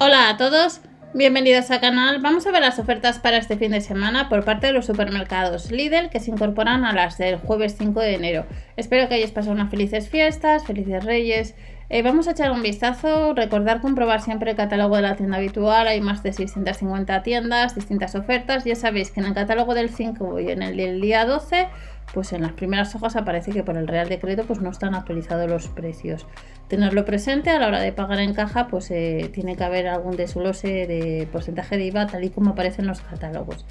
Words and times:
Hola 0.00 0.28
a 0.28 0.36
todos, 0.36 0.80
bienvenidos 1.12 1.72
al 1.72 1.80
canal. 1.80 2.20
Vamos 2.22 2.46
a 2.46 2.52
ver 2.52 2.60
las 2.60 2.78
ofertas 2.78 3.18
para 3.18 3.36
este 3.36 3.56
fin 3.56 3.72
de 3.72 3.80
semana 3.80 4.28
por 4.28 4.44
parte 4.44 4.68
de 4.68 4.72
los 4.72 4.86
supermercados 4.86 5.72
Lidl 5.72 6.08
que 6.08 6.20
se 6.20 6.30
incorporan 6.30 6.84
a 6.84 6.92
las 6.92 7.18
del 7.18 7.34
jueves 7.34 7.74
5 7.76 7.98
de 7.98 8.14
enero. 8.14 8.46
Espero 8.76 9.08
que 9.08 9.16
hayáis 9.16 9.32
pasado 9.32 9.54
unas 9.54 9.70
felices 9.70 10.08
fiestas, 10.08 10.64
felices 10.64 11.02
reyes. 11.02 11.56
Eh, 11.88 12.02
vamos 12.02 12.28
a 12.28 12.30
echar 12.30 12.52
un 12.52 12.62
vistazo, 12.62 13.34
recordar 13.34 13.80
comprobar 13.80 14.20
siempre 14.20 14.52
el 14.52 14.56
catálogo 14.56 14.94
de 14.94 15.02
la 15.02 15.16
tienda 15.16 15.38
habitual, 15.38 15.88
hay 15.88 16.00
más 16.00 16.22
de 16.22 16.32
650 16.32 17.24
tiendas, 17.24 17.74
distintas 17.74 18.14
ofertas, 18.14 18.64
ya 18.64 18.76
sabéis 18.76 19.10
que 19.10 19.18
en 19.18 19.26
el 19.26 19.34
catálogo 19.34 19.74
del 19.74 19.88
5 19.88 20.38
y 20.38 20.50
en 20.52 20.62
el 20.62 20.76
del 20.76 21.00
día 21.00 21.24
12 21.24 21.66
pues 22.12 22.32
en 22.32 22.42
las 22.42 22.52
primeras 22.52 22.94
hojas 22.94 23.16
aparece 23.16 23.52
que 23.52 23.62
por 23.62 23.76
el 23.76 23.86
Real 23.86 24.08
Decreto 24.08 24.44
pues 24.44 24.60
no 24.60 24.70
están 24.70 24.94
actualizados 24.94 25.48
los 25.48 25.68
precios. 25.68 26.26
Tenerlo 26.68 27.04
presente 27.04 27.50
a 27.50 27.58
la 27.58 27.68
hora 27.68 27.80
de 27.80 27.92
pagar 27.92 28.20
en 28.20 28.34
caja, 28.34 28.68
pues 28.68 28.90
eh, 28.90 29.30
tiene 29.32 29.56
que 29.56 29.64
haber 29.64 29.88
algún 29.88 30.16
desglose 30.16 30.86
de 30.86 31.28
porcentaje 31.32 31.76
de 31.76 31.84
IVA 31.86 32.06
tal 32.06 32.24
y 32.24 32.30
como 32.30 32.50
aparece 32.50 32.82
en 32.82 32.88
los 32.88 33.00
catálogos. 33.00 33.64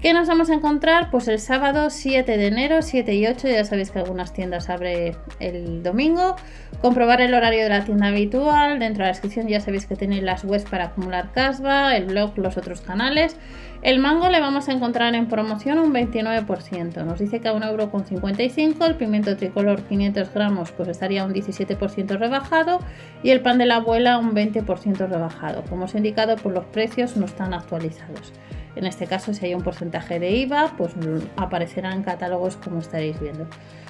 ¿Qué 0.00 0.14
nos 0.14 0.28
vamos 0.28 0.48
a 0.48 0.54
encontrar? 0.54 1.10
Pues 1.10 1.28
el 1.28 1.38
sábado 1.38 1.90
7 1.90 2.38
de 2.38 2.46
enero, 2.46 2.80
7 2.80 3.14
y 3.14 3.26
8, 3.26 3.48
ya 3.48 3.64
sabéis 3.66 3.90
que 3.90 3.98
algunas 3.98 4.32
tiendas 4.32 4.70
abre 4.70 5.14
el 5.40 5.82
domingo. 5.82 6.36
Comprobar 6.80 7.20
el 7.20 7.34
horario 7.34 7.64
de 7.64 7.68
la 7.68 7.84
tienda 7.84 8.06
habitual. 8.06 8.78
Dentro 8.78 9.02
de 9.02 9.08
la 9.08 9.12
descripción 9.12 9.46
ya 9.46 9.60
sabéis 9.60 9.84
que 9.84 9.96
tenéis 9.96 10.22
las 10.22 10.42
webs 10.42 10.64
para 10.64 10.84
acumular 10.84 11.32
casva, 11.32 11.94
el 11.96 12.06
blog, 12.06 12.38
los 12.38 12.56
otros 12.56 12.80
canales. 12.80 13.36
El 13.82 13.98
mango 13.98 14.30
le 14.30 14.40
vamos 14.40 14.70
a 14.70 14.72
encontrar 14.72 15.14
en 15.14 15.28
promoción 15.28 15.78
un 15.78 15.92
29%. 15.92 17.04
Nos 17.04 17.18
dice 17.18 17.40
que 17.40 17.48
a 17.48 17.54
1,55€. 17.54 18.86
El 18.86 18.94
pimiento 18.94 19.36
tricolor 19.36 19.82
500 19.82 20.32
gramos 20.32 20.72
pues 20.72 20.88
estaría 20.88 21.26
un 21.26 21.34
17% 21.34 22.18
rebajado. 22.18 22.80
Y 23.22 23.30
el 23.30 23.42
pan 23.42 23.58
de 23.58 23.66
la 23.66 23.76
abuela 23.76 24.16
un 24.16 24.34
20% 24.34 24.96
rebajado. 25.08 25.62
Como 25.68 25.84
os 25.84 25.94
he 25.94 25.98
indicado, 25.98 26.36
pues 26.36 26.54
los 26.54 26.64
precios 26.64 27.18
no 27.18 27.26
están 27.26 27.52
actualizados. 27.52 28.32
En 28.76 28.86
este 28.86 29.06
caso, 29.06 29.34
si 29.34 29.46
hay 29.46 29.54
un 29.54 29.62
porcentaje 29.62 30.18
de 30.18 30.30
IVA, 30.30 30.74
pues 30.76 30.92
aparecerán 31.36 32.02
catálogos 32.02 32.56
como 32.56 32.78
estaréis 32.78 33.20
viendo. 33.20 33.46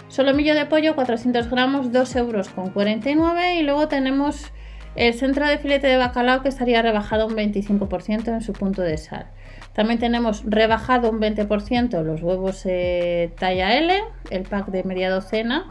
Solomillo 0.09 0.55
de 0.55 0.67
pollo, 0.67 0.95
400 0.95 1.51
gramos, 1.51 1.93
2 1.93 2.17
euros 2.17 2.49
con 2.49 2.71
49. 2.71 3.57
Y 3.57 3.63
luego 3.63 3.89
tenemos 3.89 4.53
el 4.97 5.15
centro 5.15 5.47
de 5.47 5.59
filete 5.59 5.87
de 5.87 5.97
bacalao 5.97 6.43
que 6.43 6.49
estaría 6.49 6.83
rebajado 6.83 7.27
un 7.27 7.35
25% 7.35 8.29
en 8.29 8.41
su 8.41 8.53
punto 8.53 8.83
de 8.83 8.97
sal. 8.99 9.27
También 9.73 10.01
tenemos 10.01 10.43
rebajado 10.45 11.11
un 11.11 11.21
20% 11.21 12.03
los 12.03 12.23
huevos 12.23 12.63
eh, 12.67 13.33
talla 13.39 13.77
L, 13.79 14.03
el 14.31 14.43
pack 14.43 14.67
de 14.67 14.83
media 14.83 15.11
docena, 15.11 15.67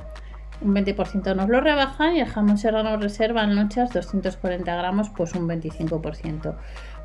un 0.61 0.75
20% 0.75 1.35
nos 1.35 1.49
lo 1.49 1.61
rebajan 1.61 2.15
y 2.15 2.19
el 2.19 2.27
jamón 2.27 2.57
serrano 2.57 2.97
reserva 2.97 3.43
en 3.43 3.55
lonchas 3.55 3.91
240 3.91 4.75
gramos, 4.75 5.09
pues 5.09 5.33
un 5.33 5.47
25%. 5.47 6.55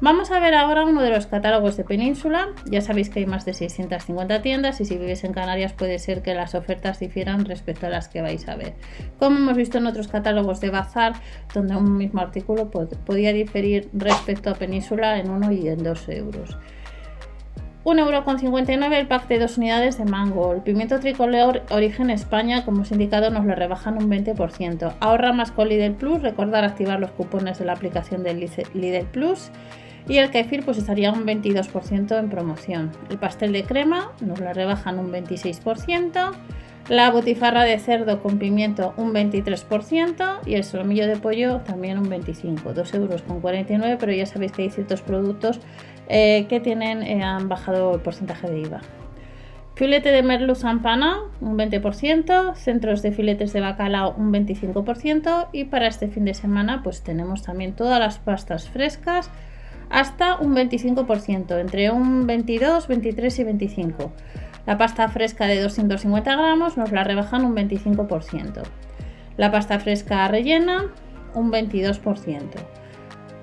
Vamos 0.01 0.31
a 0.33 0.41
ver 0.41 0.55
ahora 0.55 0.85
uno 0.85 1.03
de 1.03 1.11
los 1.11 1.27
catálogos 1.27 1.77
de 1.77 1.85
Península. 1.85 2.49
Ya 2.67 2.81
sabéis 2.81 3.11
que 3.11 3.21
hay 3.21 3.27
más 3.27 3.45
de 3.45 3.55
650 3.55 4.43
tiendas 4.43 4.81
y 4.81 4.85
si 4.85 4.99
vives 4.99 5.25
en 5.25 5.33
Canarias 5.33 5.73
puede 5.73 5.99
ser 5.99 6.23
que 6.23 6.35
las 6.35 6.55
ofertas 6.55 6.99
difieran 6.99 7.45
respecto 7.45 7.87
a 7.87 7.91
las 7.91 8.09
que 8.09 8.21
vais 8.21 8.47
a 8.49 8.57
ver. 8.57 8.75
Como 9.19 9.37
hemos 9.37 9.57
visto 9.57 9.79
en 9.79 9.87
otros 9.87 10.09
catálogos 10.09 10.61
de 10.61 10.71
Bazar, 10.71 11.15
donde 11.55 11.77
un 11.77 11.97
mismo 11.97 12.21
artículo 12.21 12.71
podía 12.71 13.33
diferir 13.33 13.89
respecto 13.93 14.51
a 14.51 14.55
Península 14.55 15.19
en 15.19 15.31
1 15.31 15.53
y 15.53 15.69
en 15.69 15.83
2 15.83 16.09
euros. 16.09 16.59
1,59€ 17.85 18.93
el 18.95 19.07
pack 19.07 19.29
de 19.29 19.39
dos 19.39 19.59
unidades 19.59 19.99
de 19.99 20.07
mango. 20.07 20.55
El 20.55 20.63
pimiento 20.63 21.01
tricolor 21.01 21.63
origen 21.71 22.09
España, 22.09 22.65
como 22.65 22.81
os 22.81 22.91
indicado, 22.91 23.31
nos 23.31 23.45
lo 23.45 23.55
rebajan 23.55 23.99
un 23.99 24.11
20%. 24.11 24.95
Ahorra 25.01 25.35
más 25.35 25.51
con 25.53 25.69
Lidl 25.69 25.93
Plus, 25.93 26.23
recordar 26.23 26.65
activar 26.65 26.99
los 26.99 27.11
cupones 27.11 27.59
de 27.59 27.67
la 27.67 27.75
aplicación 27.75 28.23
de 28.23 28.33
Lidl 28.33 29.07
Plus. 29.07 29.51
Y 30.09 30.17
el 30.17 30.31
kefir 30.31 30.65
pues 30.65 30.79
estaría 30.79 31.13
un 31.13 31.27
22% 31.27 32.19
en 32.19 32.31
promoción. 32.31 32.93
El 33.11 33.19
pastel 33.19 33.53
de 33.53 33.65
crema 33.65 34.13
nos 34.21 34.41
lo 34.41 34.53
rebajan 34.55 34.99
un 34.99 35.13
26%. 35.13 36.33
La 36.89 37.11
botifarra 37.11 37.65
de 37.65 37.79
cerdo 37.79 38.21
con 38.21 38.39
pimiento 38.39 38.93
un 38.99 39.15
23% 39.15 40.41
y 40.45 40.55
el 40.55 40.65
solomillo 40.65 41.07
de 41.07 41.17
pollo 41.17 41.61
también 41.63 41.97
un 41.97 42.11
25%, 42.11 42.75
2 42.75 42.95
euros 42.95 43.23
con 43.23 43.41
49, 43.41 43.97
pero 43.99 44.13
ya 44.13 44.27
sabéis 44.27 44.53
que 44.53 44.63
hay 44.63 44.71
ciertos 44.71 45.01
productos 45.01 45.61
eh, 46.09 46.47
que 46.49 46.61
tienen, 46.61 47.03
eh, 47.03 47.23
han 47.23 47.49
bajado 47.49 47.95
el 47.95 48.01
porcentaje 48.01 48.49
de 48.51 48.61
IVA. 48.61 48.81
Filete 49.75 50.13
de 50.13 50.23
merluz 50.23 50.65
ampana 50.65 51.19
un 51.41 51.59
20%, 51.59 52.55
centros 52.55 53.03
de 53.03 53.11
filetes 53.11 53.53
de 53.53 53.61
bacalao 53.61 54.15
un 54.17 54.33
25% 54.33 55.49
y 55.53 55.65
para 55.65 55.89
este 55.89 56.07
fin 56.07 56.25
de 56.25 56.35
semana 56.35 56.83
pues 56.85 57.03
tenemos 57.03 57.43
también 57.43 57.75
todas 57.75 57.99
las 57.99 58.19
pastas 58.19 58.69
frescas 58.69 59.31
hasta 59.91 60.37
un 60.37 60.55
25%, 60.55 61.59
entre 61.59 61.91
un 61.91 62.27
22, 62.27 62.87
23 62.87 63.39
y 63.39 63.45
25%. 63.45 64.11
La 64.67 64.79
pasta 64.79 65.09
fresca 65.09 65.47
de 65.47 65.61
250 65.61 66.37
gramos 66.37 66.77
nos 66.77 66.91
la 66.91 67.05
rebajan 67.05 67.45
un 67.45 67.55
25%. 67.55 68.63
La 69.37 69.51
pasta 69.51 69.79
fresca 69.79 70.27
rellena 70.29 70.87
un 71.35 71.51
22%. 71.51 72.49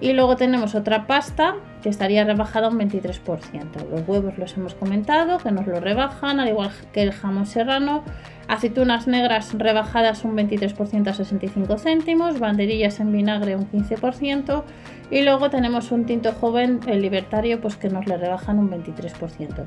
Y 0.01 0.13
luego 0.13 0.35
tenemos 0.35 0.73
otra 0.73 1.06
pasta 1.06 1.56
que 1.84 1.89
estaría 1.89 2.23
rebajada 2.23 2.69
un 2.69 2.79
23%. 2.79 3.89
Los 3.89 4.07
huevos 4.07 4.38
los 4.38 4.57
hemos 4.57 4.73
comentado, 4.73 5.38
que 5.38 5.51
nos 5.51 5.67
lo 5.67 5.79
rebajan, 5.79 6.39
al 6.39 6.50
igual 6.50 6.72
que 6.91 7.03
el 7.03 7.12
jamón 7.12 7.45
serrano. 7.45 8.03
Aceitunas 8.47 9.07
negras 9.07 9.53
rebajadas 9.53 10.25
un 10.25 10.35
23% 10.35 11.07
a 11.07 11.13
65 11.13 11.78
céntimos, 11.78 12.40
banderillas 12.40 13.00
en 13.00 13.11
vinagre 13.11 13.56
un 13.56 13.69
15% 13.69 14.63
y 15.11 15.22
luego 15.22 15.50
tenemos 15.50 15.91
un 15.91 16.06
tinto 16.06 16.34
joven, 16.34 16.79
el 16.88 17.01
libertario, 17.01 17.61
pues 17.61 17.78
que 17.78 17.90
nos 17.90 18.07
le 18.07 18.17
rebajan 18.17 18.59
un 18.59 18.72
23%. 18.72 19.63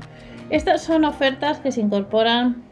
Estas 0.49 0.83
son 0.83 1.05
ofertas 1.05 1.59
que 1.59 1.71
se 1.71 1.81
incorporan 1.81 2.63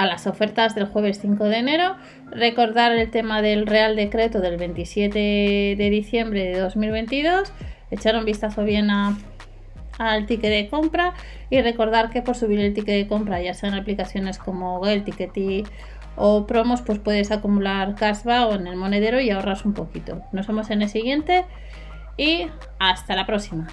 a 0.00 0.06
las 0.06 0.26
ofertas 0.26 0.74
del 0.74 0.86
jueves 0.86 1.18
5 1.20 1.44
de 1.44 1.58
enero. 1.58 1.94
Recordar 2.30 2.92
el 2.92 3.10
tema 3.10 3.42
del 3.42 3.66
Real 3.66 3.96
Decreto 3.96 4.40
del 4.40 4.56
27 4.56 5.18
de 5.76 5.90
diciembre 5.90 6.44
de 6.44 6.58
2022. 6.58 7.52
Echar 7.90 8.16
un 8.16 8.24
vistazo 8.24 8.64
bien 8.64 8.88
al 8.90 10.26
ticket 10.26 10.50
de 10.50 10.68
compra 10.70 11.12
y 11.50 11.60
recordar 11.60 12.08
que 12.08 12.22
por 12.22 12.34
subir 12.34 12.60
el 12.60 12.72
ticket 12.72 12.94
de 12.94 13.08
compra, 13.08 13.42
ya 13.42 13.52
sean 13.52 13.74
aplicaciones 13.74 14.38
como 14.38 14.86
el 14.86 15.04
Tickety 15.04 15.64
o 16.16 16.46
promos, 16.46 16.80
pues 16.80 16.98
puedes 16.98 17.30
acumular 17.30 17.94
cashback 17.94 18.48
o 18.48 18.54
en 18.54 18.68
el 18.68 18.76
monedero 18.76 19.20
y 19.20 19.28
ahorras 19.28 19.66
un 19.66 19.74
poquito. 19.74 20.22
Nos 20.32 20.46
vemos 20.46 20.70
en 20.70 20.80
el 20.80 20.88
siguiente 20.88 21.44
y 22.16 22.46
hasta 22.78 23.14
la 23.14 23.26
próxima. 23.26 23.68